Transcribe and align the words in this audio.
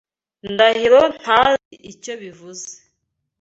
Ndahiro 0.51 1.01
ntazi 1.19 1.75
icyo 1.91 2.13
bivuze. 2.21 2.69